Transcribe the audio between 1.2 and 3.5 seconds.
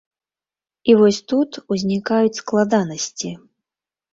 тут узнікаюць складанасці.